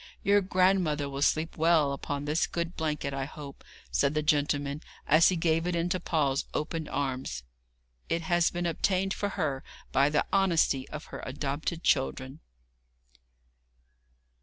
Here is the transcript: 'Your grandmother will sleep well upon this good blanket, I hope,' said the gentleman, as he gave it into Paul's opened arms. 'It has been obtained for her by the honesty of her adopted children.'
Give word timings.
'Your 0.23 0.41
grandmother 0.41 1.07
will 1.07 1.21
sleep 1.21 1.57
well 1.57 1.93
upon 1.93 2.25
this 2.25 2.47
good 2.47 2.75
blanket, 2.75 3.13
I 3.13 3.25
hope,' 3.25 3.63
said 3.91 4.15
the 4.15 4.23
gentleman, 4.23 4.81
as 5.05 5.29
he 5.29 5.35
gave 5.35 5.67
it 5.67 5.75
into 5.75 5.99
Paul's 5.99 6.45
opened 6.55 6.89
arms. 6.89 7.43
'It 8.09 8.23
has 8.23 8.49
been 8.49 8.65
obtained 8.65 9.13
for 9.13 9.29
her 9.29 9.63
by 9.91 10.09
the 10.09 10.25
honesty 10.33 10.89
of 10.89 11.05
her 11.13 11.21
adopted 11.23 11.83
children.' 11.83 12.39